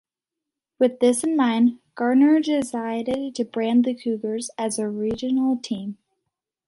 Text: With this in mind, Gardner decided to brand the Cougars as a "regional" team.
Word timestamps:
With 0.79 0.99
this 0.99 1.23
in 1.23 1.37
mind, 1.37 1.77
Gardner 1.93 2.39
decided 2.39 3.35
to 3.35 3.45
brand 3.45 3.85
the 3.85 3.93
Cougars 3.93 4.49
as 4.57 4.79
a 4.79 4.89
"regional" 4.89 5.57
team. 5.57 5.99